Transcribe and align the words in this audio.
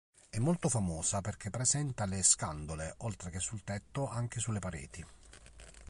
È 0.31 0.39
molto 0.39 0.67
famosa 0.67 1.21
perché 1.21 1.51
presenta 1.51 2.05
le 2.07 2.23
scandole, 2.23 2.95
oltre 3.01 3.29
che 3.29 3.37
sul 3.39 3.63
tetto, 3.63 4.07
anche 4.09 4.39
sulle 4.39 4.57
pareti. 4.57 5.05